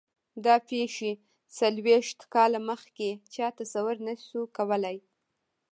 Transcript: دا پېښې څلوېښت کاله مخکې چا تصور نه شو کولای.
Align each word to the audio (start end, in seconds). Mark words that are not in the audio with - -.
دا 0.45 0.55
پېښې 0.69 1.11
څلوېښت 1.57 2.19
کاله 2.33 2.59
مخکې 2.69 3.09
چا 3.33 3.47
تصور 3.59 3.95
نه 4.07 4.13
شو 4.27 4.41
کولای. 4.57 4.97